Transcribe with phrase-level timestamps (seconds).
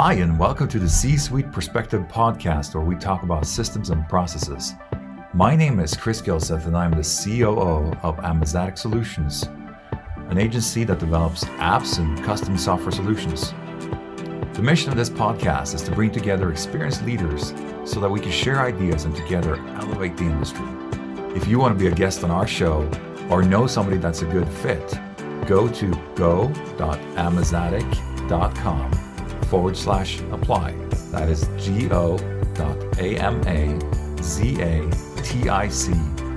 [0.00, 4.08] Hi, and welcome to the C Suite Perspective podcast, where we talk about systems and
[4.08, 4.74] processes.
[5.34, 9.42] My name is Chris Gilseth, and I'm the COO of Amazatic Solutions,
[10.30, 13.52] an agency that develops apps and custom software solutions.
[14.52, 17.52] The mission of this podcast is to bring together experienced leaders
[17.84, 20.68] so that we can share ideas and together elevate the industry.
[21.34, 22.88] If you want to be a guest on our show
[23.28, 24.96] or know somebody that's a good fit,
[25.48, 29.07] go to go.amazatic.com
[29.48, 30.72] forward slash apply.
[31.10, 31.44] That is
[31.88, 32.18] go
[32.54, 33.60] dot A-M-A-Z-A-T-I-C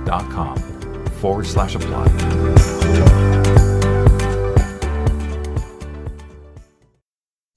[0.04, 0.56] dot com
[1.20, 2.08] forward slash apply.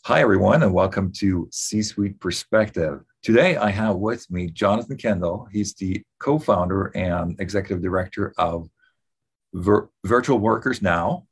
[0.03, 3.01] Hi, everyone, and welcome to C Suite Perspective.
[3.23, 5.47] Today, I have with me Jonathan Kendall.
[5.51, 8.69] He's the co founder and executive director of
[9.53, 11.25] Vir- Virtual Workers Now,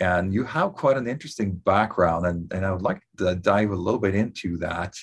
[0.00, 3.76] and you have quite an interesting background and, and i would like to dive a
[3.76, 4.94] little bit into that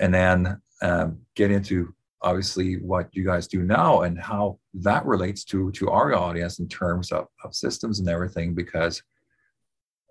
[0.00, 5.44] and then um, get into obviously what you guys do now and how that relates
[5.44, 9.02] to to our audience in terms of, of systems and everything because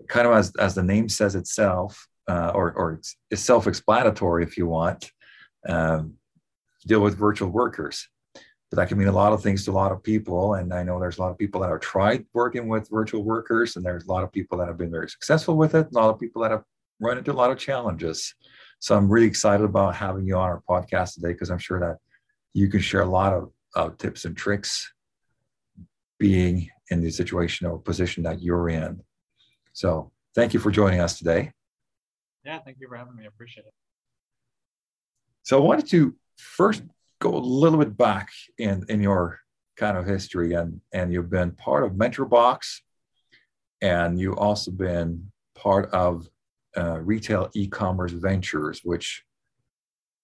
[0.07, 4.67] kind of as, as the name says itself uh, or, or it's, self-explanatory if you
[4.67, 5.11] want
[5.67, 6.13] um,
[6.85, 8.07] deal with virtual workers
[8.69, 10.55] but that can mean a lot of things to a lot of people.
[10.55, 13.75] And I know there's a lot of people that have tried working with virtual workers,
[13.75, 16.09] and there's a lot of people that have been very successful with it, a lot
[16.09, 16.63] of people that have
[16.99, 18.33] run into a lot of challenges.
[18.79, 21.97] So I'm really excited about having you on our podcast today because I'm sure that
[22.53, 24.91] you can share a lot of, of tips and tricks
[26.19, 28.99] being in the situation or position that you're in.
[29.73, 31.51] So thank you for joining us today.
[32.45, 33.23] Yeah, thank you for having me.
[33.23, 33.73] I appreciate it.
[35.43, 36.83] So I wanted to first
[37.19, 39.39] go a little bit back in in your
[39.77, 42.81] kind of history and and you've been part of MentorBox
[43.81, 46.27] and you also been part of
[46.75, 49.23] uh, retail e-commerce ventures which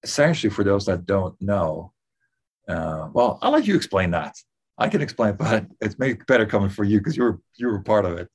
[0.03, 1.91] essentially for those that don't know
[2.67, 4.35] uh, well i'll let you explain that.
[4.77, 7.79] I can explain but it's maybe better coming for you because you were you were
[7.79, 8.27] part of it.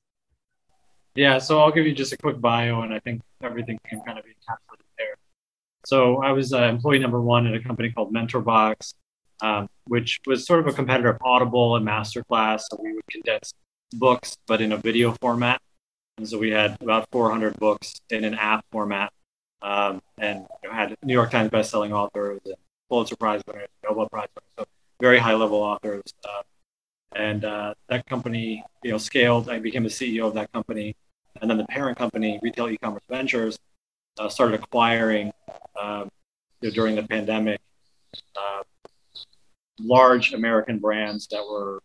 [1.15, 4.19] Yeah so i'll give you just a quick bio and i think everything can kind
[4.19, 4.88] of be encapsulated
[5.89, 8.93] so I was uh, employee number one at a company called MentorBox,
[9.41, 12.65] um, which was sort of a competitor of Audible and Masterclass.
[12.71, 13.55] So we would condense
[13.95, 15.63] books, but in a video format.
[16.19, 19.15] And so we had about 400 books in an app format,
[19.63, 22.57] um, and you know, had New York Times bestselling authors and
[22.91, 24.67] Pulitzer Prize winners, Nobel Prize winners, so
[25.01, 26.03] very high level authors.
[26.23, 26.43] Uh,
[27.17, 29.49] and uh, that company, you know, scaled.
[29.49, 30.95] I became the CEO of that company,
[31.41, 33.59] and then the parent company, Retail E-commerce Ventures,
[34.19, 35.33] uh, started acquiring
[35.81, 36.11] um,
[36.61, 37.61] you know, during the pandemic
[38.37, 38.63] uh,
[39.81, 41.83] large American brands that were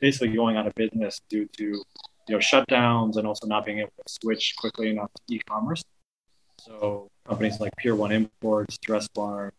[0.00, 1.84] basically going out of business due to you
[2.28, 5.84] know shutdowns and also not being able to switch quickly enough to e-commerce.
[6.60, 9.52] So companies like Pier One Imports, Dress Barn,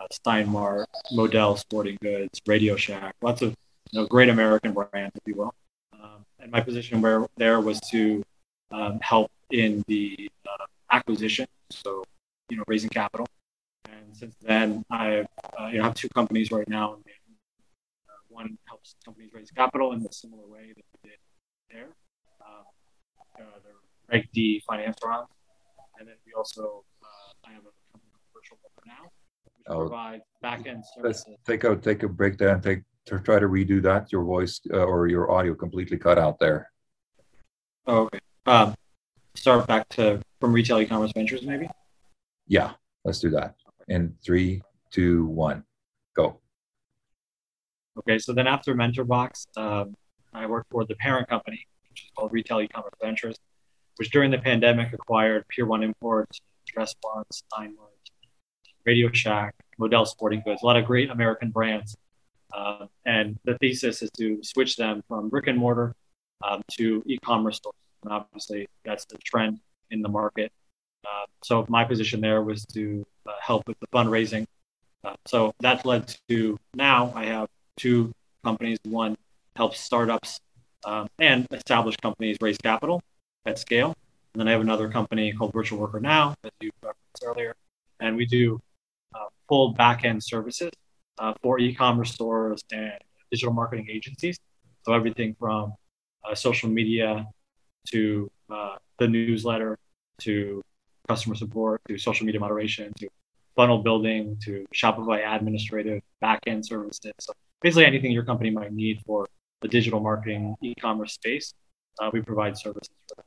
[0.00, 3.54] uh, Stein Mart, Modell Sporting Goods, Radio Shack, lots of
[3.90, 5.54] you know, great American brands, if you will.
[5.92, 8.22] Um, and my position where there was to
[8.70, 12.04] um, help in the uh, acquisition, so
[12.48, 13.26] you know raising capital.
[13.86, 15.24] And since then, I
[15.58, 16.94] uh, you know have two companies right now.
[16.94, 17.04] And
[18.08, 21.18] uh, one helps companies raise capital in a similar way that we did
[21.70, 21.88] there.
[22.40, 22.64] Um,
[23.38, 23.72] uh, they're
[24.10, 25.28] Reg D finance rounds,
[25.98, 29.10] and then we also uh, I have a company called Virtual Worker now,
[29.56, 30.22] which oh, provides
[30.94, 31.24] services.
[31.28, 34.12] Let's take a take a break there and take to try to redo that.
[34.12, 36.70] Your voice uh, or your audio completely cut out there.
[37.86, 38.20] Oh, okay.
[38.46, 38.74] Um,
[39.40, 41.68] start back to from retail e-commerce ventures, maybe.
[42.46, 42.72] Yeah,
[43.04, 43.54] let's do that.
[43.88, 45.64] In three, two, one,
[46.14, 46.40] go.
[47.98, 49.94] Okay, so then after MentorBox, um,
[50.32, 53.36] I worked for the parent company, which is called Retail E-commerce Ventures,
[53.96, 57.90] which during the pandemic acquired Pier One Imports, Dress Barn, Stein Mart,
[58.84, 61.96] Radio Shack, Modell Sporting Goods, a lot of great American brands.
[62.52, 65.94] Uh, and the thesis is to switch them from brick and mortar
[66.42, 67.74] um, to e-commerce stores.
[68.02, 69.60] And obviously, that's the trend
[69.90, 70.52] in the market.
[71.04, 74.46] Uh, so my position there was to uh, help with the fundraising.
[75.02, 78.12] Uh, so that led to now I have two
[78.44, 78.78] companies.
[78.84, 79.16] One
[79.56, 80.40] helps startups
[80.84, 83.02] um, and established companies raise capital
[83.46, 83.94] at scale.
[84.32, 87.54] And then I have another company called Virtual Worker Now, as you referenced earlier,
[87.98, 88.60] and we do
[89.14, 90.70] uh, full back-end services
[91.18, 92.92] uh, for e-commerce stores and
[93.30, 94.38] digital marketing agencies.
[94.84, 95.74] So everything from
[96.24, 97.26] uh, social media
[97.88, 99.78] to uh, the newsletter
[100.18, 100.62] to
[101.08, 103.08] customer support to social media moderation to
[103.56, 107.12] funnel building to Shopify administrative backend services.
[107.18, 109.26] So basically anything your company might need for
[109.60, 111.52] the digital marketing e-commerce space,
[112.00, 113.24] uh, we provide services for that.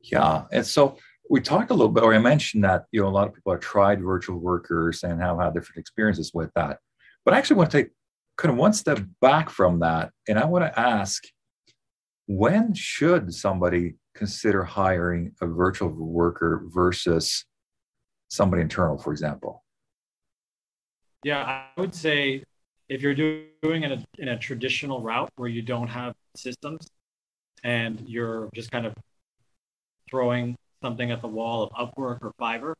[0.00, 0.98] Yeah, and so
[1.28, 3.52] we talked a little bit, or I mentioned that you know a lot of people
[3.52, 6.78] have tried virtual workers and have had different experiences with that.
[7.24, 7.90] But I actually want to take
[8.36, 11.24] kind of one step back from that, and I want to ask,
[12.26, 17.44] when should somebody consider hiring a virtual worker versus
[18.28, 19.64] somebody internal, for example?
[21.24, 22.42] Yeah, I would say
[22.88, 26.88] if you're doing in a, in a traditional route where you don't have systems
[27.64, 28.94] and you're just kind of
[30.10, 32.74] throwing something at the wall of Upwork or Fiverr,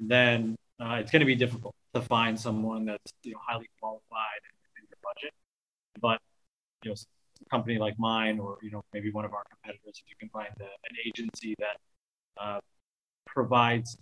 [0.00, 4.40] then uh, it's going to be difficult to find someone that's you know highly qualified
[4.76, 5.32] in your budget.
[6.00, 6.20] But
[6.84, 6.96] you know,
[7.50, 10.50] company like mine, or you know, maybe one of our competitors, if you can find
[10.60, 11.76] a, an agency that
[12.40, 12.60] uh,
[13.26, 13.96] provides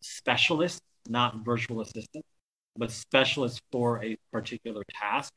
[0.00, 2.28] specialists, not virtual assistants,
[2.76, 5.32] but specialists for a particular task.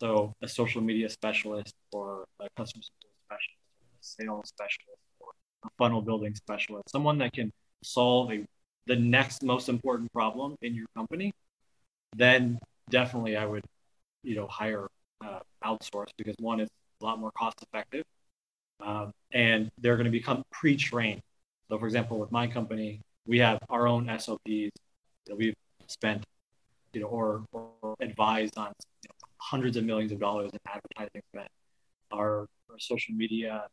[0.00, 5.28] So a social media specialist or a customer support specialist, a sales specialist, or
[5.64, 7.50] a funnel building specialist, someone that can
[7.82, 8.44] solve a,
[8.86, 11.32] the next most important problem in your company,
[12.14, 12.58] then
[12.90, 13.64] definitely I would,
[14.22, 14.86] you know, hire
[15.66, 16.68] outsource because one is
[17.00, 18.04] a lot more cost effective,
[18.80, 21.20] um, and they're going to become pre-trained.
[21.68, 24.70] So, for example, with my company, we have our own SOPs
[25.26, 25.54] that we've
[25.88, 26.24] spent,
[26.92, 28.72] you know, or, or advised on
[29.02, 31.48] you know, hundreds of millions of dollars in advertising spend.
[32.12, 33.66] Our, our social media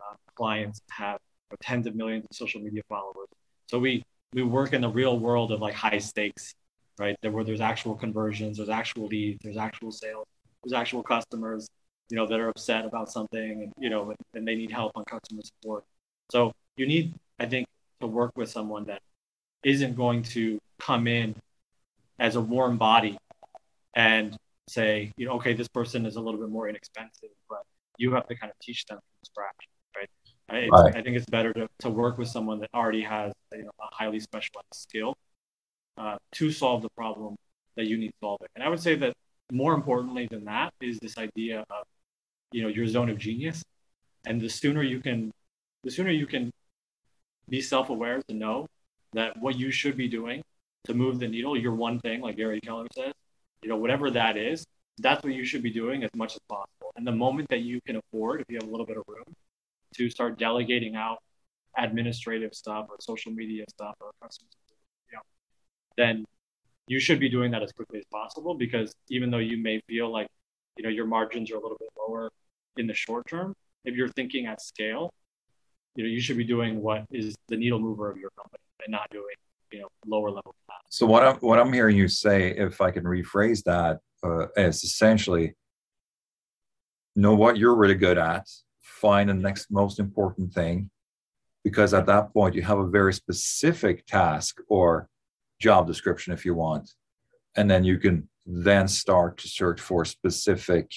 [0.00, 1.18] uh, clients have
[1.60, 3.28] tens of millions of social media followers.
[3.66, 6.54] So we we work in the real world of like high stakes,
[6.98, 7.16] right?
[7.22, 10.26] There where there's actual conversions, there's actual leads, there's actual sales,
[10.62, 11.68] there's actual customers,
[12.08, 15.04] you know, that are upset about something, and you know, and they need help on
[15.04, 15.84] customer support.
[16.30, 17.66] So you need, I think,
[18.00, 19.00] to work with someone that
[19.64, 21.34] isn't going to come in
[22.18, 23.18] as a warm body
[23.94, 24.36] and
[24.68, 27.62] say, you know, okay, this person is a little bit more inexpensive, but
[27.98, 30.08] you have to kind of teach them from scratch, right?
[30.72, 30.96] Right.
[30.96, 33.94] I think it's better to, to work with someone that already has you know, a
[33.94, 35.16] highly specialized skill
[35.96, 37.36] uh, to solve the problem
[37.76, 38.48] that you need solving.
[38.54, 39.12] And I would say that
[39.52, 41.84] more importantly than that is this idea of
[42.52, 43.62] you know your zone of genius,
[44.26, 45.30] and the sooner you can,
[45.84, 46.50] the sooner you can
[47.48, 48.66] be self-aware to know
[49.12, 50.42] that what you should be doing
[50.84, 53.12] to move the needle, your one thing, like Gary Keller says,
[53.62, 54.64] you know, whatever that is,
[54.98, 56.92] that's what you should be doing as much as possible.
[56.96, 59.24] And the moment that you can afford, if you have a little bit of room,
[59.96, 61.18] to start delegating out
[61.76, 64.48] administrative stuff or social media stuff or customer,
[65.10, 65.22] you know,
[65.96, 66.24] then
[66.90, 70.12] you should be doing that as quickly as possible because even though you may feel
[70.12, 70.26] like,
[70.76, 72.32] you know, your margins are a little bit lower
[72.78, 73.54] in the short term,
[73.84, 75.08] if you're thinking at scale,
[75.94, 78.90] you know, you should be doing what is the needle mover of your company and
[78.90, 79.36] not doing,
[79.70, 80.96] you know, lower level tasks.
[80.96, 84.82] So what I'm what I'm hearing you say, if I can rephrase that, uh, is
[84.82, 85.54] essentially
[87.14, 88.48] know what you're really good at,
[88.80, 90.90] find the next most important thing,
[91.62, 95.08] because at that point you have a very specific task or
[95.60, 96.90] job description if you want,
[97.56, 100.90] and then you can then start to search for specific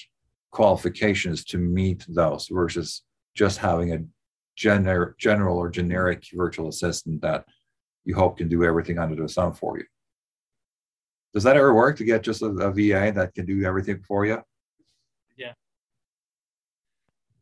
[0.50, 3.02] qualifications to meet those versus
[3.34, 4.04] just having a
[4.58, 7.44] gener- general or generic virtual assistant that
[8.04, 9.84] you hope can do everything under the sun for you.
[11.32, 14.24] Does that ever work to get just a, a VA that can do everything for
[14.24, 14.38] you?
[15.36, 15.52] Yeah.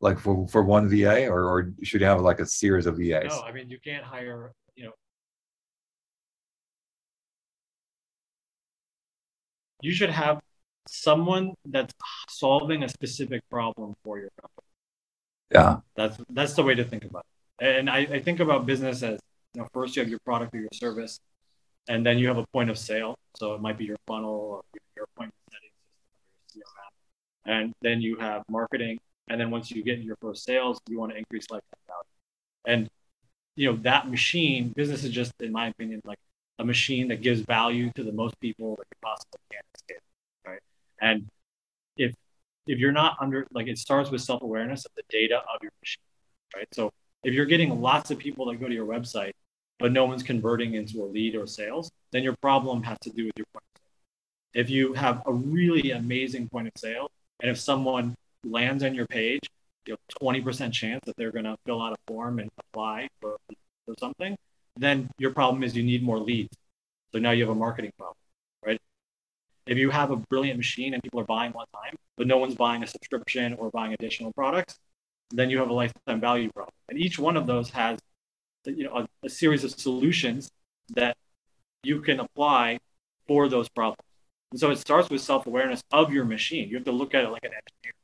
[0.00, 3.28] Like for, for one VA, or, or should you have like a series of VAs?
[3.28, 4.92] No, I mean you can't hire, you know,
[9.82, 10.40] you should have
[10.88, 11.92] someone that's
[12.28, 14.66] solving a specific problem for your company.
[15.50, 15.76] Yeah.
[15.96, 17.24] That's that's the way to think about
[17.60, 17.76] it.
[17.76, 19.20] And I, I think about business as
[19.54, 21.20] you know, first you have your product or your service,
[21.88, 23.16] and then you have a point of sale.
[23.36, 24.62] So it might be your funnel or
[24.96, 27.60] your appointment setting system or your CRM.
[27.60, 28.98] And then you have marketing.
[29.28, 32.78] And then once you get your first sales, you want to increase lifetime value.
[32.78, 32.88] And
[33.54, 36.18] you know, that machine, business is just, in my opinion, like
[36.58, 39.96] a machine that gives value to the most people that you possibly can.
[40.46, 40.60] Right.
[41.00, 41.28] And
[41.96, 42.14] if
[42.66, 46.02] if you're not under like it starts with self-awareness of the data of your machine.
[46.54, 46.68] Right.
[46.72, 46.92] So
[47.24, 49.32] if you're getting lots of people that go to your website
[49.82, 53.24] but no one's converting into a lead or sales, then your problem has to do
[53.26, 54.62] with your point of sale.
[54.62, 59.06] If you have a really amazing point of sale, and if someone lands on your
[59.06, 59.50] page,
[59.86, 63.38] you know, 20% chance that they're going to fill out a form and apply for,
[63.84, 64.36] for something,
[64.76, 66.56] then your problem is you need more leads.
[67.12, 68.16] So now you have a marketing problem,
[68.64, 68.80] right?
[69.66, 72.54] If you have a brilliant machine and people are buying one time, but no one's
[72.54, 74.78] buying a subscription or buying additional products,
[75.30, 76.72] then you have a lifetime value problem.
[76.88, 77.98] And each one of those has
[78.66, 80.50] you know, a, a series of solutions
[80.94, 81.16] that
[81.82, 82.78] you can apply
[83.26, 83.98] for those problems.
[84.52, 86.68] And so it starts with self-awareness of your machine.
[86.68, 87.94] You have to look at it like an engineer.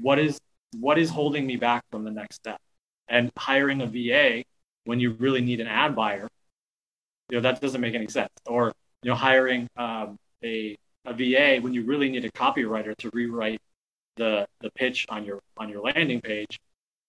[0.00, 0.38] What is
[0.78, 2.58] what is holding me back from the next step?
[3.08, 4.42] And hiring a VA
[4.84, 6.28] when you really need an ad buyer,
[7.30, 8.32] you know, that doesn't make any sense.
[8.46, 8.72] Or,
[9.02, 13.60] you know, hiring um, a, a VA when you really need a copywriter to rewrite
[14.16, 16.58] the, the pitch on your on your landing page,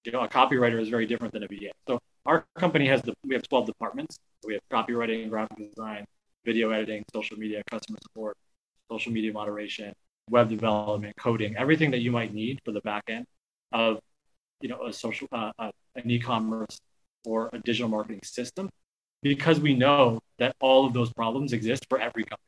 [0.06, 1.72] you know, a copywriter is very different than a VA.
[1.88, 4.18] So our company has the we have 12 departments.
[4.46, 6.06] We have copywriting, graphic design,
[6.46, 8.38] video editing, social media, customer support,
[8.92, 9.94] social media moderation,
[10.30, 13.26] web development, coding, everything that you might need for the back end
[13.72, 14.00] of
[14.62, 16.80] you know a social uh, uh, an e-commerce
[17.26, 18.70] or a digital marketing system
[19.22, 22.48] because we know that all of those problems exist for every company.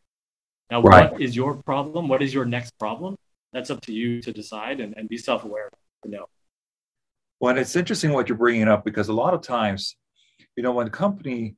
[0.70, 1.12] Now, right.
[1.12, 2.08] what is your problem?
[2.08, 3.16] What is your next problem?
[3.54, 5.70] That's up to you to decide and, and be self-aware
[6.04, 6.26] to know.
[7.40, 9.96] Well, it's interesting what you're bringing up because a lot of times,
[10.56, 11.56] you know, when a company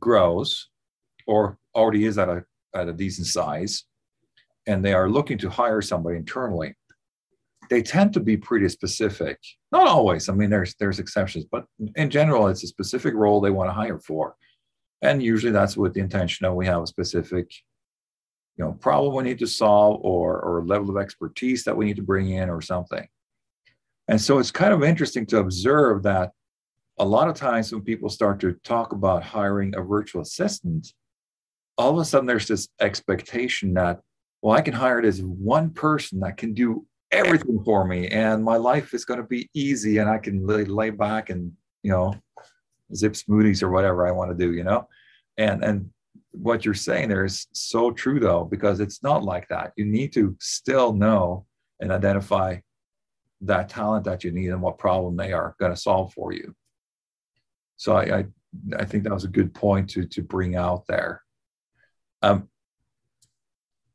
[0.00, 0.68] grows
[1.26, 2.44] or already is at a,
[2.74, 3.84] at a decent size
[4.66, 6.74] and they are looking to hire somebody internally,
[7.70, 9.38] they tend to be pretty specific.
[9.72, 10.28] Not always.
[10.28, 13.74] I mean, there's there's exceptions, but in general, it's a specific role they want to
[13.74, 14.36] hire for,
[15.02, 17.50] and usually that's with the intention that we have a specific,
[18.56, 21.96] you know, problem we need to solve or or level of expertise that we need
[21.96, 23.06] to bring in or something.
[24.08, 26.30] And so it's kind of interesting to observe that
[26.98, 30.92] a lot of times when people start to talk about hiring a virtual assistant,
[31.76, 34.00] all of a sudden there's this expectation that,
[34.40, 38.56] well, I can hire this one person that can do everything for me and my
[38.56, 42.14] life is going to be easy and I can lay, lay back and, you know,
[42.94, 44.88] zip smoothies or whatever I want to do, you know?
[45.36, 45.90] And, and
[46.32, 49.72] what you're saying there is so true though, because it's not like that.
[49.76, 51.46] You need to still know
[51.80, 52.58] and identify
[53.42, 56.54] that talent that you need and what problem they are going to solve for you.
[57.76, 58.24] So I, I,
[58.78, 61.22] I think that was a good point to to bring out there.
[62.22, 62.48] Um,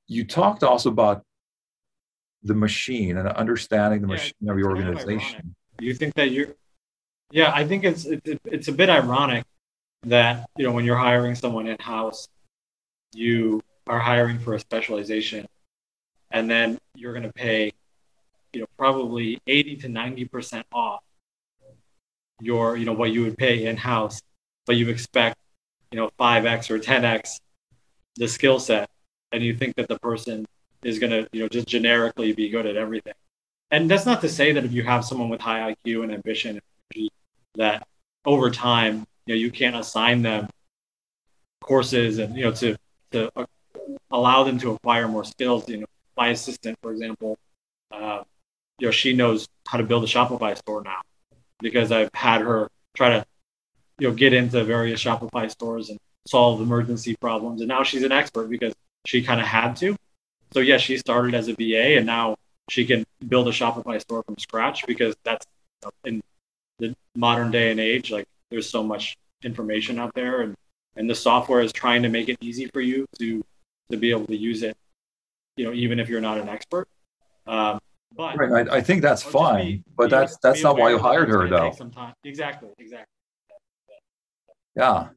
[0.07, 1.23] you talked also about
[2.43, 5.55] the machine and understanding the yeah, machine of your organization.
[5.79, 6.55] you think that you're,
[7.31, 9.45] yeah, I think it's, it's it's a bit ironic
[10.03, 12.27] that you know when you're hiring someone in house,
[13.13, 15.47] you are hiring for a specialization,
[16.31, 17.71] and then you're going to pay,
[18.53, 21.01] you know, probably eighty to ninety percent off
[22.41, 24.21] your you know what you would pay in house,
[24.65, 25.37] but you expect
[25.91, 27.39] you know five x or ten x
[28.15, 28.89] the skill set,
[29.31, 30.45] and you think that the person
[30.83, 33.13] is going to, you know, just generically be good at everything.
[33.69, 36.59] And that's not to say that if you have someone with high IQ and ambition,
[37.55, 37.87] that
[38.25, 40.47] over time, you know, you can't assign them
[41.61, 42.75] courses and you know to
[43.11, 43.45] to uh,
[44.11, 45.67] allow them to acquire more skills.
[45.69, 45.85] You know,
[46.17, 47.37] my assistant, for example,
[47.91, 48.23] uh,
[48.79, 51.01] you know, she knows how to build a Shopify store now
[51.59, 53.25] because I've had her try to,
[53.99, 57.61] you know, get into various Shopify stores and solve emergency problems.
[57.61, 58.73] And now she's an expert because
[59.05, 59.95] she kind of had to.
[60.53, 62.35] So yeah, she started as a VA and now
[62.69, 65.45] she can build a Shopify store from scratch because that's
[66.03, 66.21] in
[66.79, 70.55] the modern day and age, like there's so much information out there and,
[70.95, 73.43] and the software is trying to make it easy for you to
[73.91, 74.75] to be able to use it,
[75.57, 76.87] you know, even if you're not an expert.
[77.45, 77.79] Um,
[78.15, 81.29] but right, I, I think that's fine, be, but that's that's not why you hired
[81.29, 81.71] her though.
[82.23, 83.11] Exactly, exactly.
[84.75, 85.09] Yeah.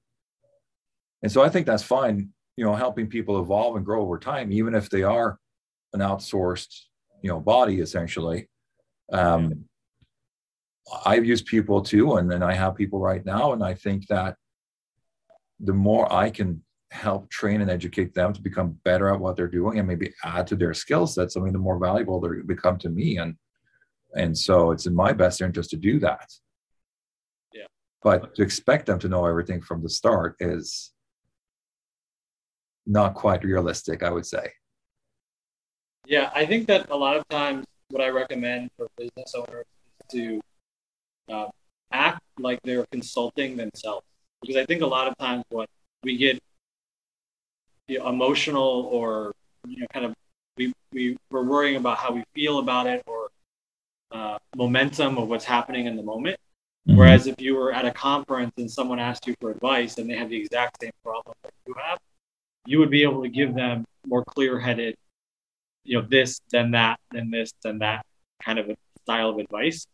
[1.23, 4.53] And so I think that's fine you know helping people evolve and grow over time
[4.53, 5.39] even if they are
[5.93, 6.75] an outsourced
[7.23, 8.49] you know body essentially.
[9.13, 9.67] Um,
[11.05, 14.37] i've used people too and then i have people right now and i think that
[15.61, 19.49] the more i can help train and educate them to become better at what they're
[19.49, 22.79] doing and maybe add to their skill sets i mean the more valuable they become
[22.79, 23.37] to me and
[24.15, 26.31] and so it's in my best interest to do that.
[27.53, 27.67] Yeah.
[28.03, 30.93] But to expect them to know everything from the start is
[32.87, 34.53] not quite realistic, I would say.
[36.07, 39.65] Yeah, I think that a lot of times what I recommend for business owners
[40.01, 40.41] is to
[41.33, 41.49] uh,
[41.93, 44.05] act like they're consulting themselves.
[44.43, 45.69] Because I think a lot of times what
[46.03, 46.39] we get
[47.89, 49.33] you know, emotional or
[49.67, 50.15] you know kind of
[50.57, 53.29] we, we we're worrying about how we feel about it or
[54.13, 56.39] uh, momentum of what's happening in the moment.
[56.87, 56.99] Mm-hmm.
[56.99, 60.17] Whereas if you were at a conference and someone asked you for advice and they
[60.17, 61.99] have the exact same problem that you have,
[62.67, 64.95] you would be able to give them more clear headed,
[65.85, 68.05] you know, this, then that, then this, then that
[68.43, 69.87] kind of a style of advice.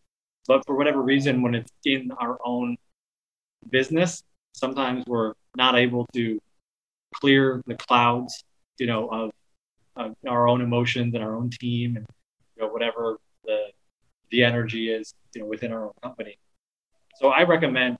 [0.46, 2.76] But for whatever reason, when it's in our own
[3.70, 4.22] business,
[4.52, 6.40] sometimes we're not able to
[7.14, 8.42] clear the clouds,
[8.78, 9.30] you know, of,
[9.96, 12.06] of our own emotions and our own team and
[12.56, 13.66] you know, whatever the
[14.30, 16.38] the energy is, you know, within our own company.
[17.16, 17.98] So I recommend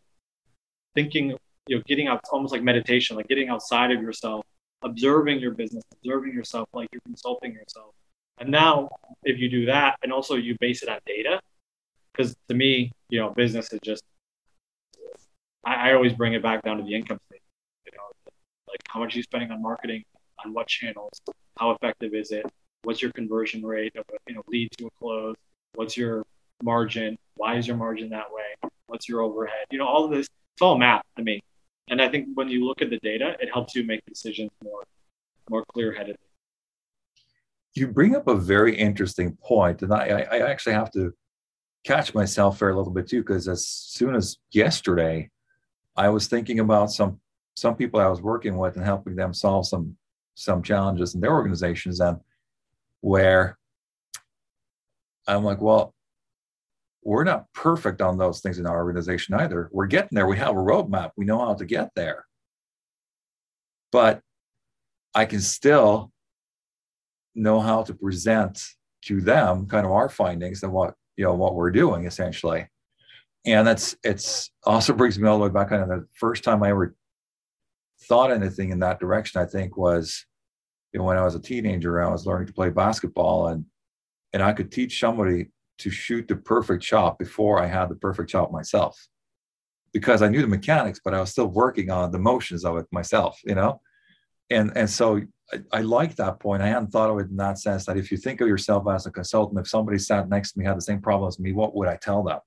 [0.95, 1.37] thinking,
[1.67, 4.45] you know, getting out almost like meditation, like getting outside of yourself
[4.83, 7.95] observing your business, observing yourself like you're consulting yourself.
[8.39, 8.89] And now,
[9.25, 11.41] if you do that, and also you base it on data,
[12.13, 14.03] because to me, you know, business is just
[15.65, 17.43] I, I always bring it back down to the income statement.
[17.87, 18.33] You know,
[18.69, 20.05] like how much are you spending on marketing,
[20.45, 21.21] on what channels,
[21.59, 22.47] how effective is it,
[22.83, 25.37] what's your conversion rate of you know lead to a close,
[25.75, 26.25] what's your
[26.63, 30.27] margin, why is your margin that way, what's your overhead, you know, all of this.
[30.55, 31.41] It's all math to me,
[31.89, 34.83] and I think when you look at the data, it helps you make decisions more
[35.49, 36.17] more clear headed.
[37.75, 41.13] You bring up a very interesting point, and I, I actually have to
[41.85, 45.31] catch myself for a little bit too, because as soon as yesterday,
[45.97, 47.21] I was thinking about some
[47.55, 49.97] some people I was working with and helping them solve some
[50.35, 52.19] some challenges in their organizations, and
[53.01, 53.59] where
[55.27, 55.95] I'm like, well,
[57.03, 59.71] we're not perfect on those things in our organization either.
[59.73, 60.27] We're getting there.
[60.27, 61.11] We have a roadmap.
[61.17, 62.27] We know how to get there.
[63.91, 64.21] But
[65.15, 66.13] I can still
[67.35, 68.63] know how to present
[69.03, 72.67] to them kind of our findings and what you know what we're doing essentially
[73.47, 76.63] and that's it's also brings me all the way back kind of the first time
[76.63, 76.95] i ever
[78.03, 80.27] thought anything in that direction i think was
[80.93, 83.65] you know when i was a teenager i was learning to play basketball and
[84.33, 85.47] and i could teach somebody
[85.81, 89.09] to shoot the perfect shot before i had the perfect shot myself
[89.93, 92.87] because i knew the mechanics but i was still working on the motions of it
[92.93, 93.81] myself you know
[94.51, 95.21] and and so
[95.53, 96.63] I, I, like that point.
[96.63, 99.07] I hadn't thought of it in that sense that if you think of yourself as
[99.07, 101.75] a consultant, if somebody sat next to me had the same problem as me, what
[101.75, 102.39] would I tell them?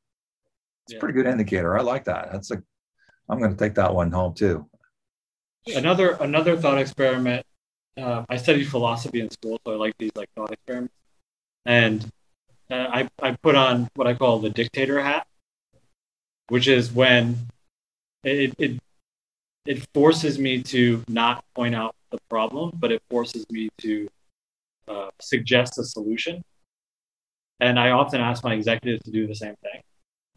[0.86, 0.98] It's yeah.
[0.98, 1.78] a pretty good indicator.
[1.78, 2.32] I like that.
[2.32, 2.62] That's a
[3.30, 4.70] I'm going to take that one home too.
[5.68, 7.46] Another another thought experiment.
[7.96, 10.94] Uh, I studied philosophy in school, so I like these like thought experiments.
[11.66, 12.10] And
[12.70, 15.28] I I put on what I call the dictator hat,
[16.50, 17.38] which is when
[18.24, 18.80] it, it
[19.66, 24.08] it forces me to not point out the problem, but it forces me to
[24.88, 26.42] uh, suggest a solution.
[27.60, 29.82] And I often ask my executives to do the same thing.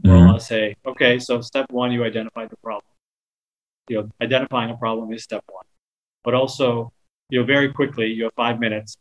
[0.04, 0.30] Mm-hmm.
[0.30, 2.84] I'll say, okay, so step one, you identify the problem.
[3.88, 5.64] You know, identifying a problem is step one.
[6.22, 6.92] But also,
[7.30, 8.96] you know, very quickly, you have five minutes.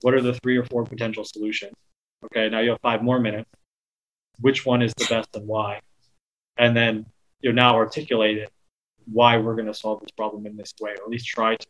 [0.00, 1.74] What are the three or four potential solutions?
[2.24, 3.48] Okay, now you have five more minutes.
[4.40, 5.80] Which one is the best and why?
[6.56, 7.06] And then
[7.40, 8.50] you now articulate it
[9.10, 11.66] why we're going to solve this problem in this way, or at least try to.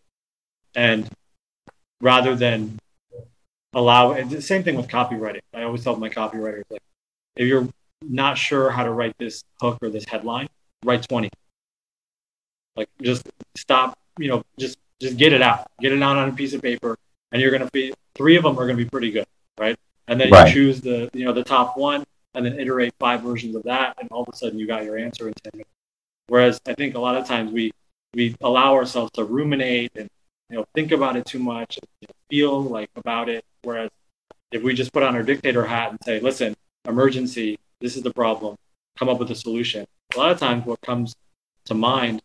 [0.74, 1.08] And
[2.00, 2.78] rather than
[3.72, 5.40] allow, and the same thing with copywriting.
[5.54, 6.82] I always tell my copywriters, like,
[7.36, 7.68] if you're
[8.02, 10.48] not sure how to write this hook or this headline,
[10.84, 11.28] write 20.
[12.76, 16.32] Like, just stop, you know, just just get it out, get it out on a
[16.32, 16.96] piece of paper,
[17.32, 19.26] and you're going to be three of them are going to be pretty good,
[19.58, 19.76] right?
[20.10, 20.46] And then right.
[20.48, 23.96] you choose the, you know, the top one, and then iterate five versions of that,
[23.98, 25.70] and all of a sudden you got your answer in 10 minutes.
[26.26, 27.72] Whereas I think a lot of times we
[28.12, 30.08] we allow ourselves to ruminate and
[30.48, 33.44] you know think about it too much, and, you know, feel like about it.
[33.62, 33.90] Whereas
[34.52, 36.54] if we just put on our dictator hat and say, "Listen,
[36.88, 38.56] emergency, this is the problem,
[38.98, 41.14] come up with a solution." A lot of times, what comes
[41.66, 42.20] to mind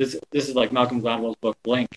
[0.00, 1.88] this this is like Malcolm Gladwell's book Blink.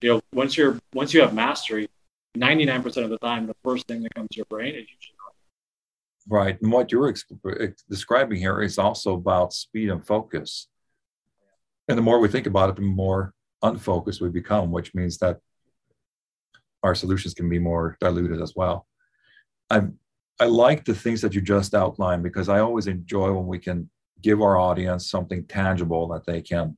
[0.00, 1.88] You know, once you're once you have mastery,
[2.36, 5.18] 99% of the time, the first thing that comes to your brain is usually
[6.28, 6.60] Right.
[6.60, 7.24] And what you're ex-
[7.88, 10.68] describing here is also about speed and focus.
[11.88, 15.38] And the more we think about it, the more unfocused we become, which means that
[16.82, 18.86] our solutions can be more diluted as well.
[19.70, 19.82] I
[20.40, 23.90] I like the things that you just outlined because I always enjoy when we can
[24.22, 26.76] give our audience something tangible that they can,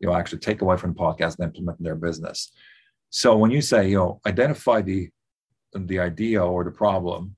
[0.00, 2.50] you know, actually take away from the podcast and implement in their business.
[3.10, 5.10] So when you say, you know, identify the
[5.74, 7.36] the idea or the problem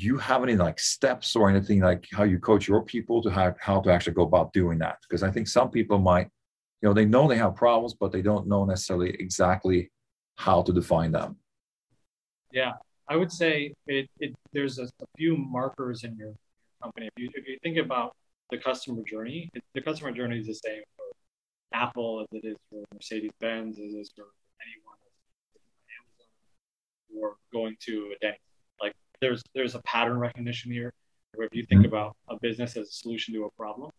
[0.00, 3.30] do you have any like steps or anything like how you coach your people to
[3.30, 4.96] how, how to actually go about doing that?
[5.02, 6.28] Because i think some people might
[6.80, 9.90] you know they know they have problems but they don't know necessarily exactly
[10.36, 11.36] how to define them.
[12.52, 12.72] Yeah.
[13.08, 16.32] I would say it, it there's a, a few markers in your
[16.82, 17.08] company.
[17.14, 18.16] If you, if you think about
[18.50, 20.82] the customer journey it, the customer journey is the same
[21.72, 24.26] apple as it is for Mercedes-Benz as it is for
[24.62, 24.96] anyone
[25.98, 28.38] Amazon or going to a Denny's
[29.20, 30.92] there's there's a pattern recognition here
[31.34, 31.94] where if you think mm-hmm.
[31.94, 33.90] about a business as a solution to a problem,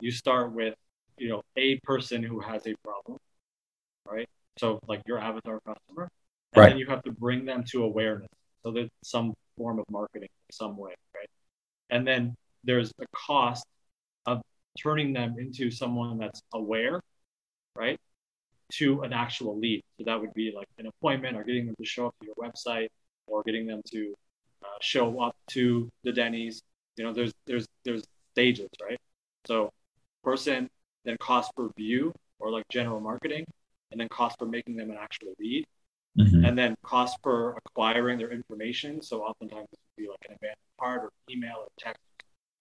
[0.00, 0.74] you start with
[1.18, 3.18] you know a person who has a problem,
[4.10, 4.28] right?
[4.58, 6.08] So like your avatar customer,
[6.54, 6.68] and right.
[6.70, 8.28] then you have to bring them to awareness.
[8.62, 11.28] So there's some form of marketing some way, right?
[11.90, 13.64] And then there's a cost
[14.78, 17.00] turning them into someone that's aware,
[17.76, 17.98] right?
[18.72, 19.82] To an actual lead.
[19.98, 22.34] So that would be like an appointment or getting them to show up to your
[22.36, 22.88] website
[23.26, 24.14] or getting them to
[24.62, 26.62] uh, show up to the Denny's.
[26.96, 28.98] You know, there's there's there's stages, right?
[29.46, 29.70] So
[30.22, 30.68] person,
[31.04, 33.44] then cost per view or like general marketing,
[33.90, 35.64] and then cost for making them an actual lead,
[36.18, 36.44] mm-hmm.
[36.44, 39.02] and then cost per acquiring their information.
[39.02, 42.00] So oftentimes it would be like an abandoned cart or email or text,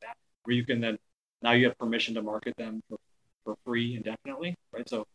[0.01, 0.97] that, where you can then
[1.43, 2.97] Now you have permission to market them for,
[3.43, 4.87] for free indefinitely, right?
[4.87, 5.05] So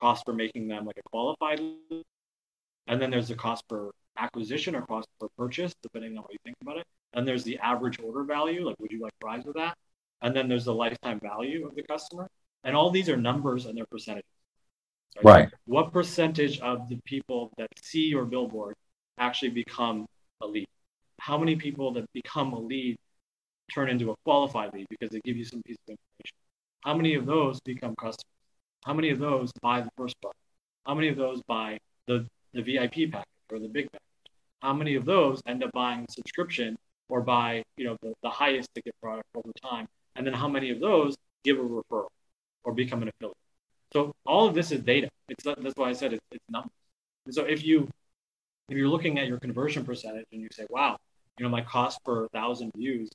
[0.00, 1.60] cost for making them like a qualified.
[2.86, 6.38] And then there's the cost per acquisition or cost per purchase, depending on what you
[6.44, 6.86] think about it.
[7.14, 9.74] And there's the average order value, like would you like fries with that?
[10.22, 12.28] And then there's the lifetime value of the customer.
[12.62, 14.24] And all these are numbers and they're percentages.
[15.22, 15.24] Right.
[15.24, 15.48] right.
[15.64, 18.76] What percentage of the people that see your billboard
[19.18, 20.06] actually become
[20.40, 20.66] a lead?
[21.18, 22.96] How many people that become a lead
[23.72, 26.36] turn into a qualified lead because they give you some piece of information?
[26.84, 28.24] How many of those become customers?
[28.84, 30.38] How many of those buy the first product?
[30.86, 34.00] How many of those buy the, the VIP package or the big package?
[34.62, 36.76] How many of those end up buying the subscription
[37.08, 39.86] or buy you know the, the highest ticket product over time?
[40.14, 42.08] And then how many of those give a referral
[42.64, 43.36] or become an affiliate?
[43.92, 45.08] So all of this is data.
[45.28, 46.70] It's that's why I said it's, it's numbers.
[47.26, 47.88] And so if you
[48.68, 50.96] if you're looking at your conversion percentage and you say, wow,
[51.38, 53.08] you know, my cost per thousand views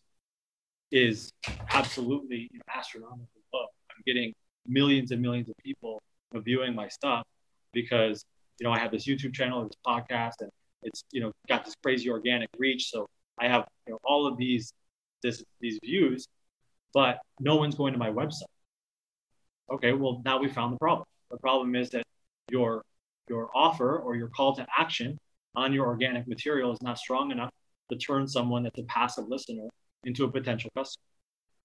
[0.92, 1.32] is
[1.70, 3.66] absolutely you know, astronomically low.
[3.90, 4.34] I'm getting
[4.68, 6.02] millions and millions of people
[6.34, 7.24] viewing my stuff
[7.74, 8.24] because
[8.60, 10.50] you know I have this YouTube channel, this podcast, and
[10.84, 12.90] it's you know got this crazy organic reach.
[12.90, 13.08] So
[13.40, 14.72] I have you know all of these
[15.24, 16.28] this these views,
[16.94, 18.44] but no one's going to my website.
[19.72, 21.06] Okay, well now we found the problem.
[21.30, 22.04] The problem is that
[22.50, 22.84] your
[23.30, 25.18] your offer or your call to action
[25.56, 27.50] on your organic material is not strong enough
[27.90, 29.68] to turn someone that's a passive listener
[30.04, 31.04] into a potential customer.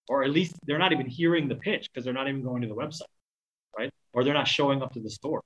[0.09, 2.68] Or at least they're not even hearing the pitch because they're not even going to
[2.68, 3.11] the website,
[3.77, 3.90] right?
[4.12, 5.42] Or they're not showing up to the store.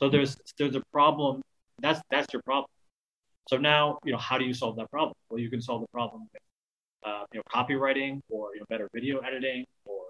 [0.00, 1.40] So there's there's a problem.
[1.80, 2.68] That's that's your problem.
[3.48, 5.14] So now, you know, how do you solve that problem?
[5.28, 6.42] Well, you can solve the problem with,
[7.04, 10.04] uh, you know, copywriting or you know, better video editing, or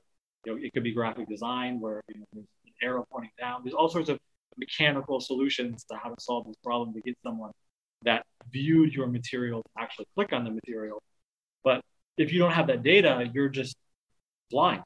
[0.45, 3.61] you know, it could be graphic design where you know, there's an arrow pointing down.
[3.65, 4.19] There's all sorts of
[4.57, 7.51] mechanical solutions to how to solve this problem to get someone
[8.05, 11.03] that viewed your material to actually click on the material.
[11.65, 11.81] But
[12.17, 13.77] if you don't have that data, you're just
[14.51, 14.83] blind,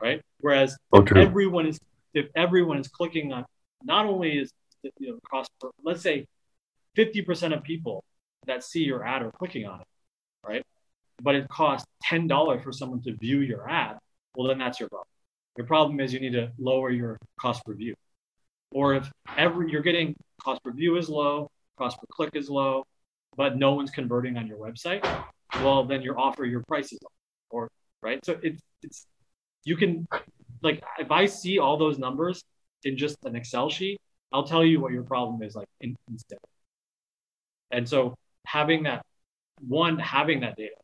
[0.00, 0.20] right?
[0.40, 1.78] Whereas oh, if everyone is
[2.14, 3.44] if everyone is clicking on,
[3.82, 4.50] not only is
[4.82, 6.26] the you know, cost per, let's say
[6.96, 8.02] 50% of people
[8.46, 9.86] that see your ad are clicking on it,
[10.46, 10.64] right?
[11.22, 13.98] But it costs $10 for someone to view your ad,
[14.34, 15.06] well, then that's your problem.
[15.56, 17.94] Your problem is you need to lower your cost per view.
[18.72, 22.84] Or if every you're getting cost per view is low, cost per click is low,
[23.36, 25.04] but no one's converting on your website,
[25.56, 27.10] well, then your offer, your price is low.
[27.50, 27.70] Or
[28.02, 28.24] right.
[28.24, 29.06] So it's it's
[29.64, 30.06] you can
[30.62, 32.42] like if I see all those numbers
[32.84, 33.98] in just an Excel sheet,
[34.32, 36.38] I'll tell you what your problem is like in, instead.
[37.70, 38.14] And so
[38.46, 39.04] having that
[39.66, 40.74] one, having that data,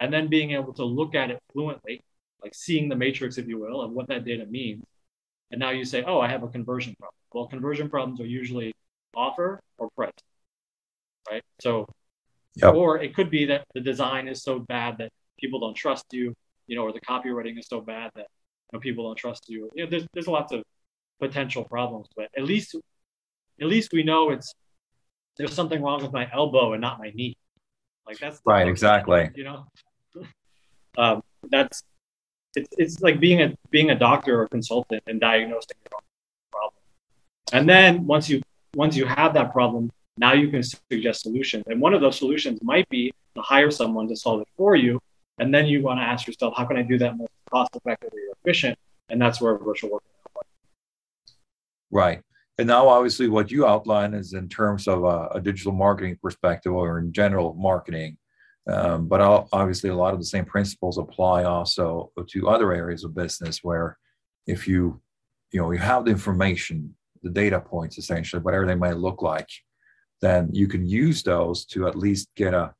[0.00, 2.02] and then being able to look at it fluently,
[2.42, 4.84] like seeing the matrix, if you will, of what that data means.
[5.50, 7.14] And now you say, oh, I have a conversion problem.
[7.32, 8.74] Well, conversion problems are usually
[9.14, 10.12] offer or price,
[11.30, 11.42] right?
[11.60, 11.86] So,
[12.56, 12.74] yep.
[12.74, 16.34] or it could be that the design is so bad that people don't trust you,
[16.66, 18.26] you know, or the copywriting is so bad that
[18.72, 19.70] you know, people don't trust you.
[19.74, 20.62] You know, there's there's lots of
[21.20, 22.74] potential problems, but at least
[23.60, 24.52] at least we know it's
[25.36, 27.36] there's something wrong with my elbow and not my knee.
[28.06, 29.30] Like that's right, exactly.
[29.34, 29.66] You know,
[30.98, 31.82] um, that's
[32.54, 36.02] it's it's like being a being a doctor or consultant and diagnosing your own
[36.50, 36.82] problem.
[37.52, 38.42] And then once you
[38.74, 41.64] once you have that problem, now you can suggest solutions.
[41.66, 45.00] And one of those solutions might be to hire someone to solve it for you.
[45.38, 48.20] And then you want to ask yourself, how can I do that most cost effectively
[48.28, 48.78] or efficient?
[49.10, 50.02] And that's where virtual work.
[51.90, 52.22] Right.
[52.58, 56.72] And now, obviously, what you outline is in terms of a, a digital marketing perspective
[56.72, 58.16] or in general marketing.
[58.66, 59.20] Um, but
[59.52, 63.98] obviously, a lot of the same principles apply also to other areas of business where
[64.46, 65.00] if you,
[65.52, 69.48] you know, you have the information, the data points, essentially, whatever they might look like,
[70.20, 72.74] then you can use those to at least get a,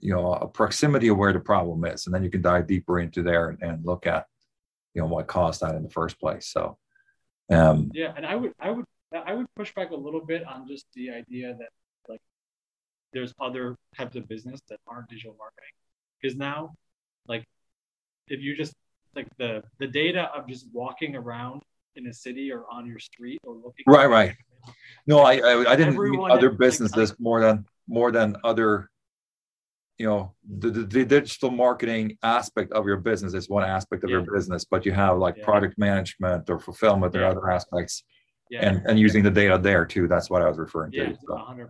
[0.00, 3.00] you know, a proximity of where the problem is, and then you can dive deeper
[3.00, 4.26] into there and, and look at,
[4.94, 6.48] you know, what caused that in the first place.
[6.48, 6.78] So
[7.50, 10.68] um, yeah, and I would I would I would push back a little bit on
[10.68, 11.68] just the idea that
[12.08, 12.20] like
[13.12, 15.72] there's other types of business that aren't digital marketing.
[16.20, 16.74] Because now
[17.26, 17.44] like
[18.28, 18.72] if you just
[19.14, 21.62] like the the data of just walking around
[21.96, 24.34] in a city or on your street or looking right right
[25.06, 28.90] no i i, I didn't mean other businesses like, more than more than other
[29.98, 34.10] you know the, the, the, digital marketing aspect of your business is one aspect of
[34.10, 34.16] yeah.
[34.16, 35.44] your business but you have like yeah.
[35.44, 37.20] product management or fulfillment yeah.
[37.20, 38.04] or other aspects
[38.58, 41.34] and and using the data there too that's what i was referring to so.
[41.34, 41.68] 100%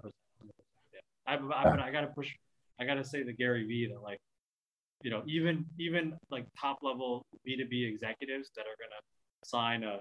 [0.95, 1.01] yeah.
[1.27, 2.33] I, I, I gotta push
[2.81, 4.21] i gotta say to Gary Vee that like
[5.03, 9.03] you know even even like top level b2b executives that are gonna
[9.45, 10.01] sign a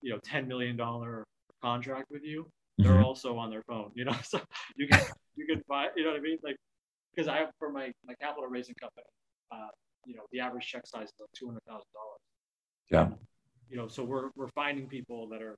[0.00, 1.24] you know 10 million dollar
[1.64, 2.46] contract with you
[2.78, 3.04] they're mm-hmm.
[3.04, 4.40] also on their phone you know so
[4.76, 5.00] you can
[5.36, 6.56] you can buy you know what i mean like
[7.14, 9.06] because I have for my my capital raising company,
[9.52, 9.68] uh,
[10.06, 12.20] you know the average check size is like two hundred thousand dollars.
[12.90, 13.08] Yeah.
[13.70, 15.56] You know, so we're we're finding people that are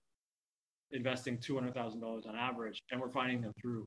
[0.92, 3.84] investing two hundred thousand dollars on average, and we're finding them through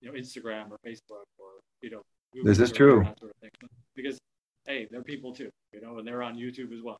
[0.00, 2.02] you know Instagram or Facebook or you know.
[2.32, 3.02] Google this is true.
[3.18, 4.18] Sort of because
[4.66, 6.98] hey, they're people too, you know, and they're on YouTube as well.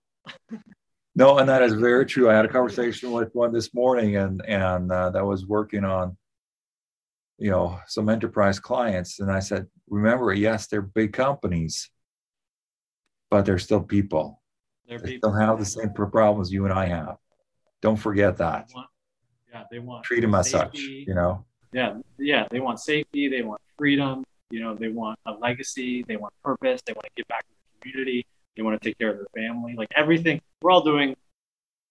[1.14, 2.30] no, and that is very true.
[2.30, 6.16] I had a conversation with one this morning, and and uh, that was working on
[7.38, 11.90] you know some enterprise clients, and I said, remember, yes, they're big companies,
[13.30, 14.40] but they're still people.
[14.88, 15.30] They're they people.
[15.30, 17.16] still have the same problems you and I have.
[17.82, 18.68] Don't forget that.
[18.68, 18.88] They want,
[19.52, 20.78] yeah, they want treat them as such.
[20.78, 21.44] You know.
[21.72, 23.28] Yeah, yeah, they want safety.
[23.28, 24.24] They want freedom.
[24.50, 26.04] You know, they want a legacy.
[26.06, 26.82] They want purpose.
[26.84, 28.26] They want to give back to the community.
[28.56, 29.74] They want to take care of their family.
[29.76, 31.16] Like everything, we're all doing.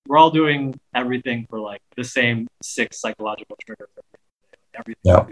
[0.08, 3.90] We're all doing everything for like the same six psychological triggers.
[4.74, 5.26] Everything, yeah.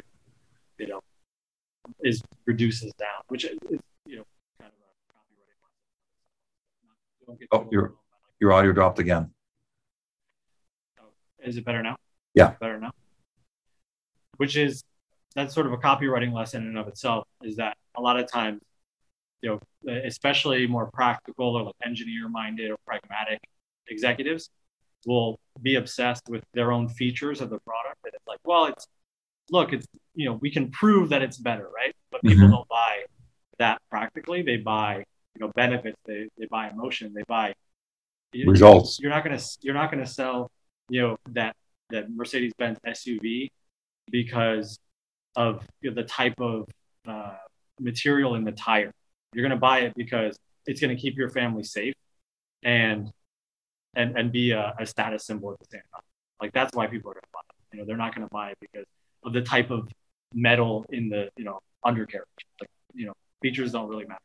[0.77, 1.01] you know,
[2.03, 3.57] is reduces down, which is
[4.05, 4.25] you know
[4.59, 4.79] kind of
[7.29, 7.47] a copywriting.
[7.51, 7.95] Oh, your
[8.39, 9.31] your audio dropped again.
[10.99, 11.05] Oh,
[11.43, 11.97] is it better now?
[12.33, 12.91] Yeah, better now.
[14.37, 14.83] Which is
[15.35, 17.27] that's sort of a copywriting lesson in and of itself.
[17.43, 18.61] Is that a lot of times,
[19.41, 23.39] you know, especially more practical or like engineer minded or pragmatic
[23.87, 24.49] executives
[25.05, 27.97] will be obsessed with their own features of the product.
[28.03, 28.87] And it's like, well, it's
[29.51, 31.93] look, it's you know, we can prove that it's better, right?
[32.11, 32.53] But people mm-hmm.
[32.53, 33.03] don't buy
[33.59, 34.41] that practically.
[34.41, 35.03] They buy,
[35.35, 35.97] you know, benefits.
[36.05, 37.13] They they buy emotion.
[37.13, 37.53] They buy
[38.33, 38.99] results.
[38.99, 40.49] You're not gonna you're not gonna sell,
[40.89, 41.55] you know, that
[41.89, 43.49] that Mercedes Benz SUV
[44.09, 44.77] because
[45.35, 46.67] of you know, the type of
[47.07, 47.35] uh,
[47.79, 48.91] material in the tire.
[49.33, 51.93] You're gonna buy it because it's gonna keep your family safe
[52.63, 53.11] and
[53.95, 56.01] and and be a, a status symbol at the same time.
[56.41, 57.75] Like that's why people are gonna buy it.
[57.75, 58.85] You know, they're not gonna buy it because
[59.23, 59.89] of the type of
[60.33, 62.27] metal in the you know undercarriage.
[62.59, 64.21] Like you know, features don't really matter.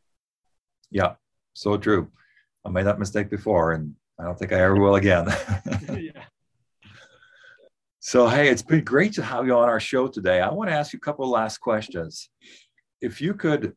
[0.91, 1.15] Yeah,
[1.55, 2.11] so true.
[2.65, 5.27] I made that mistake before, and I don't think I ever will again.
[5.91, 6.25] yeah.
[8.05, 10.41] So hey, it's been great to have you on our show today.
[10.41, 12.29] I want to ask you a couple of last questions.
[13.01, 13.75] If you could,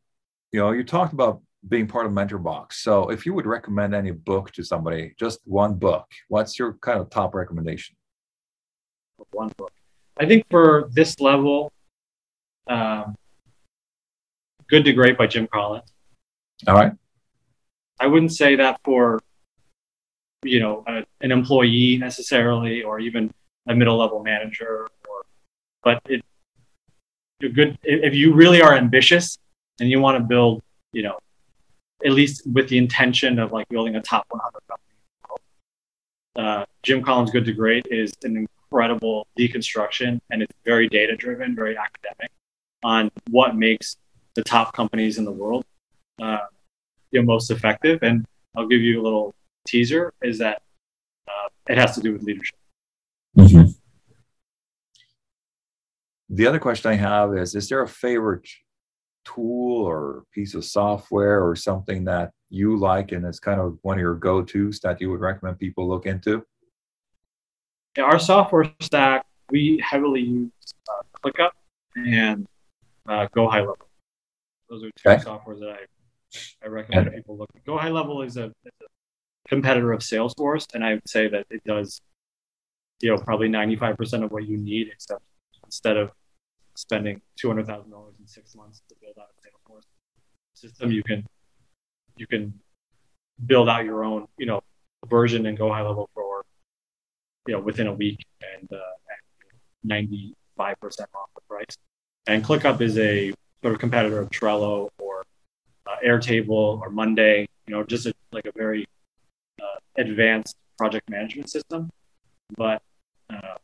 [0.52, 2.74] you know, you talked about being part of MentorBox.
[2.74, 7.00] So if you would recommend any book to somebody, just one book, what's your kind
[7.00, 7.96] of top recommendation?
[9.32, 9.72] One book.
[10.18, 11.72] I think for this level,
[12.68, 13.14] um,
[14.68, 15.88] Good to Great by Jim Collins.
[16.66, 16.92] All right.
[18.00, 19.20] I wouldn't say that for
[20.42, 23.32] you know a, an employee necessarily, or even
[23.68, 24.88] a middle level manager.
[25.08, 25.22] Or,
[25.82, 26.22] but it
[27.54, 29.38] good if you really are ambitious
[29.80, 30.62] and you want to build,
[30.92, 31.18] you know,
[32.04, 34.82] at least with the intention of like building a top 100 company.
[36.36, 41.54] Uh, Jim Collins' Good to Great is an incredible deconstruction, and it's very data driven,
[41.54, 42.30] very academic
[42.84, 43.96] on what makes
[44.34, 45.64] the top companies in the world
[46.20, 46.38] uh,
[47.10, 48.02] you know, most effective.
[48.02, 48.24] And
[48.56, 49.34] I'll give you a little
[49.66, 50.62] teaser: is that
[51.28, 52.56] uh, it has to do with leadership.
[53.36, 53.70] Mm-hmm.
[56.30, 58.48] The other question I have is: Is there a favorite
[59.26, 63.96] tool or piece of software or something that you like and it's kind of one
[63.96, 66.44] of your go-tos that you would recommend people look into?
[67.96, 70.50] Yeah, our software stack, we heavily use
[70.88, 71.50] uh, ClickUp
[71.96, 72.46] and
[73.08, 73.88] uh, Go High Level.
[74.68, 75.24] Those are two okay.
[75.24, 77.48] softwares that I, I recommend and, people look.
[77.56, 77.64] At.
[77.64, 81.46] Go High Level is a, is a competitor of Salesforce, and I would say that
[81.50, 82.00] it does,
[83.00, 85.22] you know, probably 95% of what you need, except
[85.64, 86.10] instead of
[86.76, 87.66] spending $200,000
[88.20, 89.84] in six months to build out a Salesforce
[90.54, 91.26] system, you can
[92.16, 92.54] you can
[93.44, 94.62] build out your own, you know,
[95.06, 96.42] version and Go High Level for
[97.46, 100.32] you know within a week and uh, 95%
[101.14, 101.76] off the price.
[102.26, 105.22] And ClickUp is a sort of competitor of Trello or
[105.86, 107.46] uh, Airtable or Monday.
[107.66, 108.86] You know, just a, like a very
[109.60, 111.90] uh, advanced project management system.
[112.56, 112.82] But
[113.30, 113.56] uh,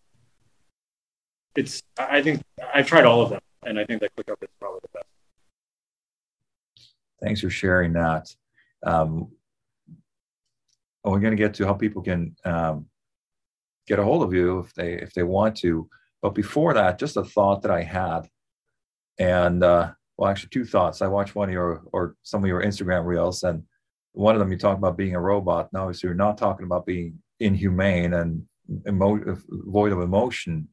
[1.57, 2.43] it's I think
[2.75, 5.07] I've tried all of them, and I think that ClickUp is probably the best.
[7.23, 8.35] Thanks for sharing that.
[8.85, 9.31] Um,
[11.05, 12.87] we're going to get to how people can um,
[13.87, 15.89] get a hold of you if they if they want to.
[16.21, 18.29] But before that, just a thought that I had,
[19.19, 21.03] and uh, well, actually, two thoughts.
[21.03, 23.65] I watched one of your or some of your Instagram reels, and
[24.13, 25.73] one of them you talk about being a robot.
[25.73, 28.45] Now, obviously, you're not talking about being inhumane and
[28.87, 30.69] emo- void of emotion,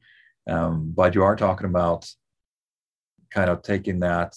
[0.48, 2.08] um, but you are talking about
[3.30, 4.34] kind of taking that.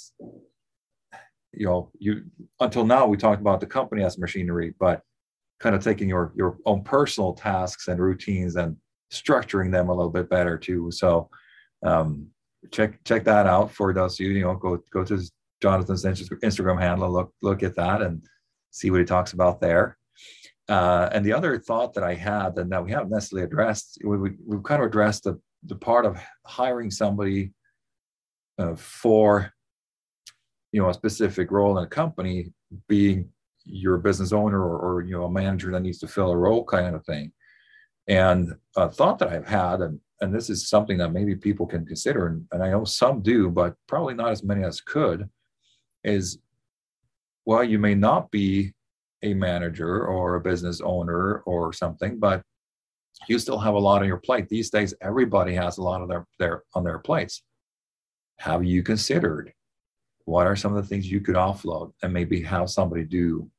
[1.54, 2.24] You know, you
[2.60, 5.02] until now we talked about the company as machinery, but
[5.60, 8.76] kind of taking your your own personal tasks and routines and
[9.12, 10.89] structuring them a little bit better too.
[10.92, 11.30] So
[11.86, 12.28] um,
[12.72, 15.22] check check that out for those you you know go go to
[15.62, 18.24] Jonathan's Instagram handle look look at that and
[18.72, 19.98] see what he talks about there.
[20.70, 24.18] Uh, and the other thought that I had, and that we haven't necessarily addressed, we,
[24.18, 27.54] we, we've kind of addressed the, the part of hiring somebody
[28.58, 29.52] uh, for
[30.71, 32.52] you know a specific role in a company
[32.88, 33.30] being
[33.65, 36.38] you're a business owner or, or, you know a manager that needs to fill a
[36.38, 37.32] role kind of thing.
[38.08, 41.86] And a thought that i've had and and this is something that maybe people can
[41.86, 45.30] consider and, and i know some do but probably not as many as could
[46.04, 46.39] is
[47.45, 48.73] well you may not be
[49.21, 52.41] a manager or a business owner or something but
[53.28, 54.49] you still have a lot on your plate.
[54.49, 57.43] These days everybody has a lot of their, their on their plates.
[58.39, 59.54] Have you considered
[60.26, 63.49] what are some of the things you could offload and maybe have somebody do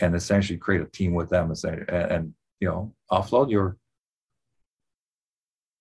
[0.00, 3.76] and essentially create a team with them and say and, and you know offload your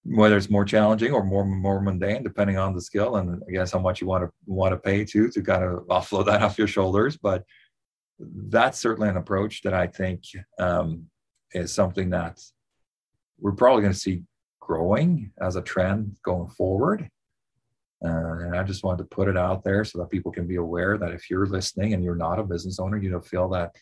[0.04, 3.72] whether it's more challenging or more more mundane depending on the skill and i guess
[3.72, 6.58] how much you want to want to pay to to kind of offload that off
[6.58, 7.18] your shoulders.
[7.18, 7.44] But
[8.20, 10.24] that's certainly an approach that i think
[10.58, 11.08] um,
[11.56, 12.40] is something that
[13.40, 14.24] we're probably going to see
[14.60, 17.10] growing as a trend going forward
[18.04, 20.58] uh, and I just wanted to put it out there so that people can be
[20.58, 23.76] aware that if you're listening and you're not a business owner, you know, feel that,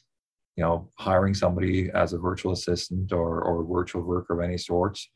[0.55, 5.09] you know, hiring somebody as a virtual assistant or, or virtual worker of any sorts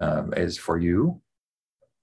[0.00, 1.20] um, is for you.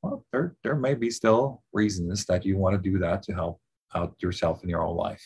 [0.01, 3.59] Well, there, there may be still reasons that you want to do that to help
[3.93, 5.23] out yourself in your own life.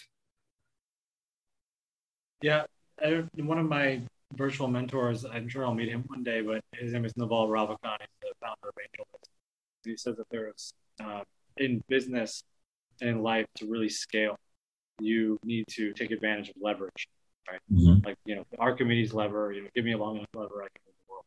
[2.41, 2.63] Yeah.
[3.35, 4.01] One of my
[4.35, 7.99] virtual mentors, I'm sure I'll meet him one day, but his name is Naval Ravikant.
[7.99, 9.29] He's the founder of AngelList.
[9.83, 11.21] He says that there's uh,
[11.57, 12.43] in business
[13.01, 14.37] and in life to really scale,
[14.99, 17.07] you need to take advantage of leverage,
[17.49, 17.59] right?
[17.71, 18.05] Mm-hmm.
[18.05, 20.81] Like, you know, Archimedes lever, you know, give me a long enough lever, I can
[20.85, 21.25] move the world.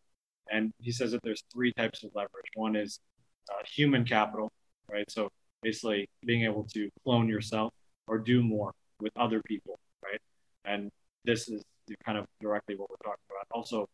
[0.50, 2.46] And he says that there's three types of leverage.
[2.54, 3.00] One is
[3.50, 4.50] uh, human capital,
[4.90, 5.08] right?
[5.10, 5.30] So
[5.62, 7.72] basically being able to clone yourself
[8.06, 10.20] or do more with other people, right?
[10.64, 10.90] And
[11.24, 11.62] this is
[12.04, 13.46] kind of directly what we're talking about.
[13.50, 13.87] Also,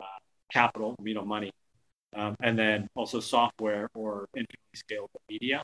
[0.00, 0.04] uh,
[0.52, 1.50] capital, you know, money,
[2.16, 5.62] um, and then also software or infinitely scalable media.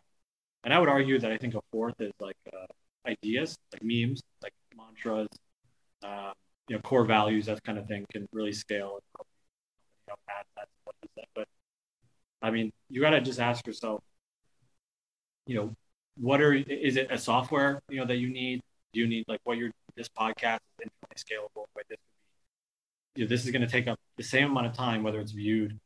[0.64, 2.66] And I would argue that I think a fourth is like uh,
[3.07, 5.29] ideas, like memes, like mantras,
[6.03, 6.33] uh,
[6.68, 8.99] you know, core values, that kind of thing can really scale.
[8.99, 9.27] And,
[10.07, 10.68] you know, add that,
[11.16, 11.25] that.
[11.35, 11.49] But
[12.42, 14.01] I mean, you got to just ask yourself,
[15.46, 15.73] you know,
[16.16, 18.61] what are is it a software you know that you need?
[18.92, 21.64] Do you need like what your this podcast is infinitely scalable?
[21.76, 21.85] Right?
[21.88, 21.98] This,
[23.16, 25.33] you know, this is going to take up the same amount of time, whether it's
[25.33, 25.79] viewed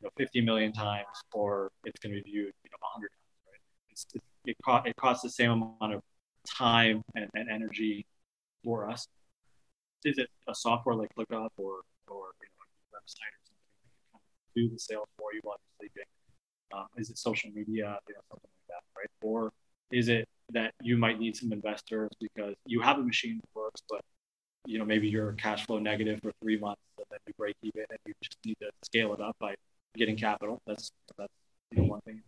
[0.00, 3.40] you know, 50 million times or it's going to be viewed you know 100 times
[3.50, 6.02] right it's, it, it, co- it costs the same amount of
[6.46, 8.06] time and, and energy
[8.64, 9.06] for us
[10.04, 14.20] is it a software like ClickUp or or you know, a website or something
[14.54, 16.08] do the sales for you while you're sleeping
[16.74, 19.52] um, is it social media you know something like that right or
[19.90, 23.82] is it that you might need some investors because you have a machine that works
[23.88, 24.00] but
[24.64, 27.84] you know maybe you're cash flow negative for three months and then you break even
[27.90, 29.54] and you just need to scale it up by
[29.96, 30.60] getting capital.
[30.66, 31.32] That's that's
[31.70, 32.22] you know one thing,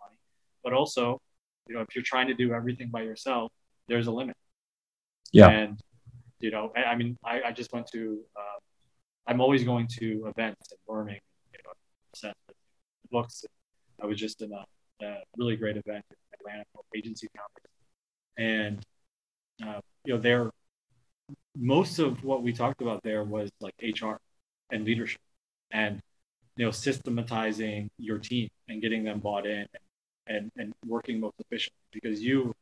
[0.00, 0.16] money.
[0.62, 1.20] But also,
[1.66, 3.50] you know, if you're trying to do everything by yourself,
[3.88, 4.36] there's a limit.
[5.32, 5.48] Yeah.
[5.48, 5.80] And
[6.40, 8.20] you know, I, I mean, I, I just went to.
[8.36, 8.60] Uh,
[9.28, 11.20] I'm always going to events and learning.
[11.52, 12.32] You know,
[13.10, 13.44] books.
[14.00, 14.64] I was just in a,
[15.04, 16.04] a really great event
[16.46, 17.74] Atlanta agency conference,
[18.38, 18.82] and
[19.66, 20.50] uh, you know, there
[21.56, 24.16] most of what we talked about there was like HR
[24.70, 25.20] and leadership,
[25.70, 26.00] and
[26.56, 29.70] you know systematizing your team and getting them bought in and,
[30.26, 32.52] and, and working most efficiently because you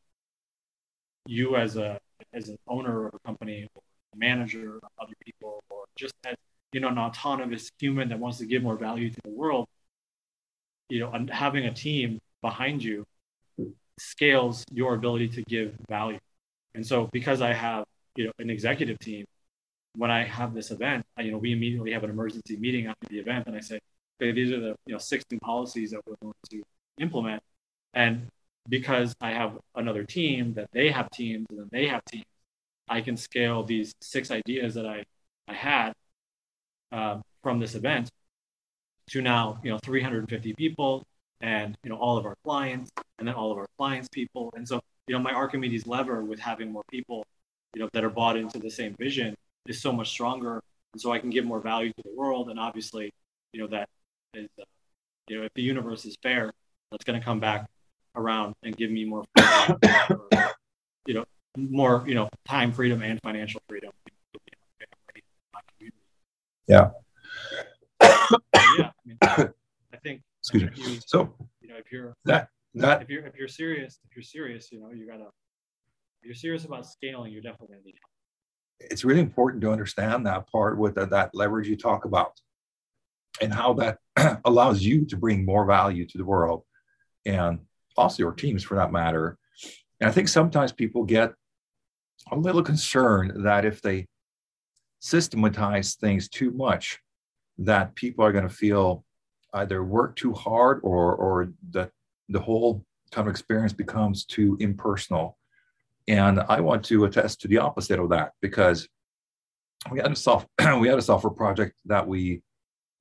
[1.27, 1.99] you as a
[2.33, 3.83] as an owner of a company or
[4.15, 6.37] a manager of other people or just as
[6.73, 9.67] you know an autonomous human that wants to give more value to the world
[10.89, 13.05] you know having a team behind you
[13.99, 16.19] scales your ability to give value.
[16.75, 17.85] And so because i have
[18.17, 19.25] you know an executive team
[19.97, 23.07] when I have this event, I, you know, we immediately have an emergency meeting after
[23.09, 23.79] the event, and I say,
[24.21, 26.63] okay, these are the you know 16 policies that we're going to
[26.99, 27.43] implement,
[27.95, 28.29] and
[28.69, 32.25] because I have another team that they have teams and then they have teams,
[32.89, 35.05] I can scale these six ideas that I
[35.49, 35.93] I had
[36.93, 38.09] uh, from this event
[39.11, 41.05] to now you know 350 people
[41.45, 44.67] and you know all of our clients and then all of our clients people and
[44.67, 47.25] so you know my archimedes lever with having more people
[47.75, 49.35] you know that are bought into the same vision
[49.67, 50.61] is so much stronger,
[50.93, 52.51] and so I can give more value to the world.
[52.51, 53.13] And obviously,
[53.53, 53.89] you know that
[54.35, 54.65] is, uh,
[55.29, 56.53] you know, if the universe is fair,
[56.91, 57.67] that's going to come back
[58.17, 59.25] around and give me more,
[61.07, 61.25] you know,
[61.57, 63.91] more, you know, time freedom and financial freedom.
[66.67, 66.91] Yeah.
[68.01, 68.91] yeah.
[69.23, 69.49] I, mean.
[70.45, 70.93] Excuse me.
[70.95, 74.23] You, so you know, if you're that that if you're if you're serious, if you're
[74.23, 75.25] serious, you know, you gotta
[76.21, 78.91] if you're serious about scaling, you're definitely to need help.
[78.91, 82.33] It's really important to understand that part with the, that leverage you talk about
[83.41, 83.99] and how that
[84.45, 86.65] allows you to bring more value to the world
[87.25, 87.61] and
[87.97, 89.39] also your teams for that matter.
[90.01, 91.33] And I think sometimes people get
[92.31, 94.09] a little concerned that if they
[95.01, 96.99] systematize things too much,
[97.59, 99.05] that people are going to feel
[99.55, 101.91] either work too hard or or that
[102.29, 105.39] the whole kind of experience becomes too impersonal.
[106.09, 108.89] And I want to attest to the opposite of that because
[109.91, 110.49] we had a soft
[110.81, 112.43] we had a software project that we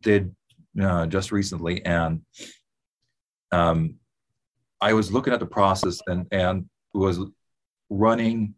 [0.02, 0.34] did
[0.82, 2.22] uh, just recently, and
[3.52, 3.96] um,
[4.82, 7.20] I was looking at the process and and was
[7.90, 8.56] running.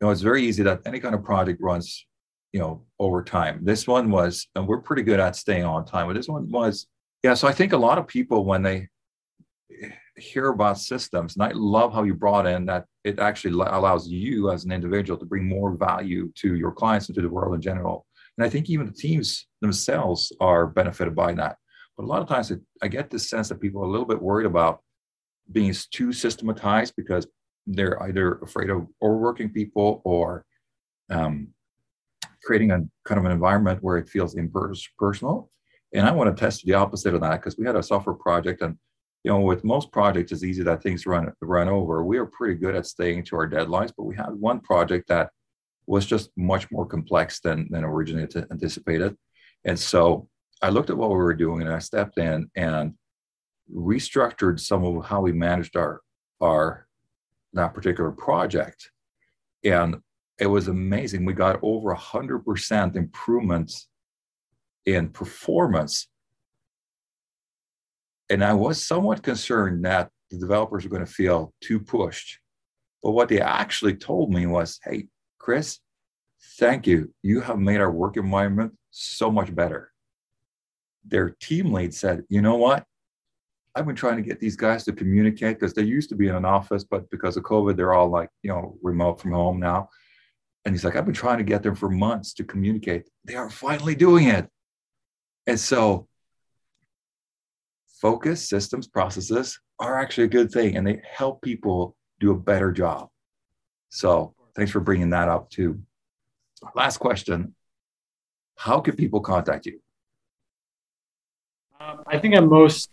[0.00, 2.06] You know, it's very easy that any kind of project runs,
[2.52, 3.60] you know, over time.
[3.64, 6.86] This one was, and we're pretty good at staying on time, but this one was,
[7.22, 7.34] yeah.
[7.34, 8.88] So I think a lot of people when they
[10.16, 14.50] hear about systems, and I love how you brought in that it actually allows you
[14.50, 17.60] as an individual to bring more value to your clients and to the world in
[17.60, 18.06] general.
[18.38, 21.56] And I think even the teams themselves are benefited by that.
[21.96, 24.06] But a lot of times it, I get this sense that people are a little
[24.06, 24.80] bit worried about
[25.50, 27.26] being too systematized because
[27.66, 30.44] they're either afraid of overworking people or
[31.10, 31.48] um,
[32.46, 35.50] creating a kind of an environment where it feels impersonal.
[35.92, 38.62] And I want to test the opposite of that because we had a software project
[38.62, 38.76] and
[39.24, 42.04] you know, with most projects, it's easy that things run run over.
[42.04, 45.30] We are pretty good at staying to our deadlines, but we had one project that
[45.88, 49.16] was just much more complex than than originally anticipated.
[49.64, 50.28] And so
[50.62, 52.94] I looked at what we were doing and I stepped in and
[53.74, 56.02] restructured some of how we managed our
[56.40, 56.86] our
[57.54, 58.92] that particular project.
[59.64, 59.96] And
[60.38, 61.24] it was amazing.
[61.24, 63.88] We got over a hundred percent improvements
[64.84, 66.08] in performance.
[68.28, 72.40] And I was somewhat concerned that the developers were going to feel too pushed.
[73.02, 75.06] But what they actually told me was, hey,
[75.38, 75.78] Chris,
[76.58, 77.14] thank you.
[77.22, 79.92] You have made our work environment so much better.
[81.04, 82.84] Their team lead said, you know what?
[83.76, 86.34] I've been trying to get these guys to communicate because they used to be in
[86.34, 89.88] an office, but because of COVID, they're all like, you know, remote from home now.
[90.66, 93.08] And he's like, I've been trying to get them for months to communicate.
[93.24, 94.48] They are finally doing it.
[95.46, 96.08] And so,
[98.00, 102.72] focus, systems, processes are actually a good thing and they help people do a better
[102.72, 103.10] job.
[103.90, 105.80] So, thanks for bringing that up too.
[106.74, 107.54] Last question
[108.56, 109.78] How can people contact you?
[111.78, 112.90] Um, I think I'm most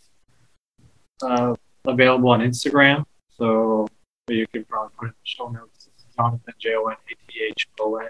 [1.23, 1.55] uh,
[1.85, 3.03] available on Instagram.
[3.35, 3.87] So
[4.29, 5.82] you can probably put it in the show notes.
[6.17, 8.09] Jonathon J O N A T H O N.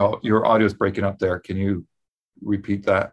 [0.00, 1.40] Oh, your audio is breaking up there.
[1.40, 1.84] Can you
[2.40, 3.12] repeat that?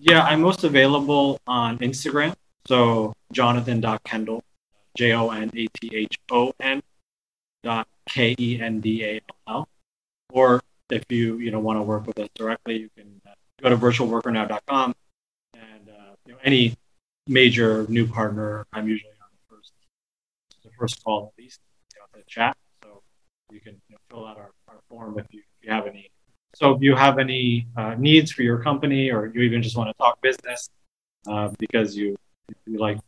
[0.00, 2.34] Yeah, I'm most available on Instagram.
[2.66, 4.42] So jonathon.kendall,
[4.96, 6.82] J O N A T H O N
[7.62, 9.68] dot K E N D A L L.
[10.32, 13.68] Or if you you know want to work with us directly, you can uh, go
[13.68, 14.94] to virtualworkernow.com
[15.54, 16.76] and uh, you know any
[17.26, 18.66] major new partner.
[18.72, 19.72] I'm usually on the first
[20.62, 21.60] the first call at least
[21.94, 23.02] you know, the chat, so
[23.50, 26.10] you can you know, fill out our, our form if you, if you have any.
[26.54, 29.90] So if you have any uh, needs for your company, or you even just want
[29.90, 30.70] to talk business
[31.28, 32.16] uh, because you
[32.66, 32.98] you like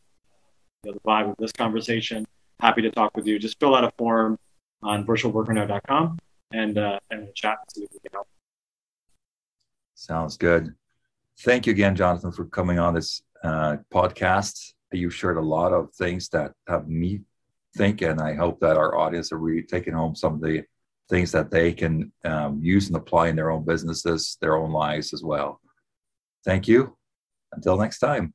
[0.85, 2.27] you know, the vibe of this conversation,
[2.61, 3.39] happy to talk with you.
[3.39, 4.39] Just fill out a form
[4.83, 6.19] on virtualworkernow.com
[6.53, 8.29] and uh, and we'll chat see if we can help.
[9.95, 10.75] Sounds good.
[11.41, 14.73] Thank you again, Jonathon, for coming on this uh, podcast.
[14.93, 17.21] You've shared a lot of things that have me
[17.79, 20.64] think, and I hope that our audience are really taking home some of the
[21.09, 25.14] things that they can um, use and apply in their own businesses, their own lives
[25.14, 25.62] as well.
[26.45, 26.99] Thank you.
[27.53, 28.35] Until next time.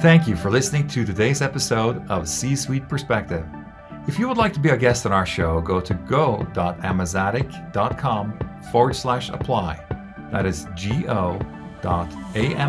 [0.00, 3.46] Thank you for listening to today's episode of C Suite Perspective.
[4.06, 8.38] If you would like to be a guest on our show, go to go.amazatic.com
[8.72, 9.84] forward slash apply.
[10.32, 12.68] That is go dot A-M-A-Z-A-T-I-C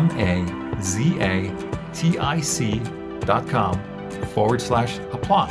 [3.20, 3.80] dot com
[4.34, 5.50] forward slash apply.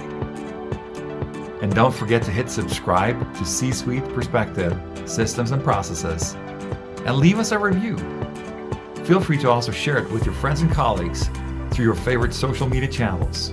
[1.62, 6.36] And don't forget to hit subscribe to C Suite Perspective Systems and Processes
[7.06, 7.98] and leave us a review.
[9.06, 11.30] Feel free to also share it with your friends and colleagues
[11.72, 13.50] through your favorite social media channels.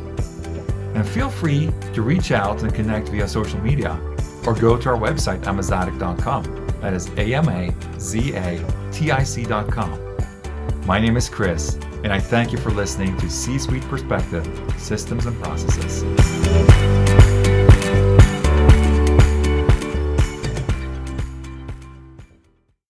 [0.94, 3.98] And feel free to reach out and connect via social media
[4.46, 6.66] or go to our website, amazatic.com.
[6.80, 10.16] That is A M A Z A T I C.com.
[10.86, 14.46] My name is Chris, and I thank you for listening to C Suite Perspective
[14.78, 17.05] Systems and Processes.